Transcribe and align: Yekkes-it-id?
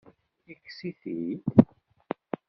Yekkes-it-id? 0.47 1.41